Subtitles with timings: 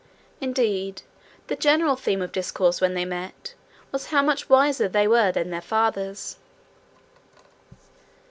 [0.39, 1.03] Indeed,
[1.45, 3.53] the general theme of discourse when they met
[3.91, 6.37] was, how much wiser they were than their fathers.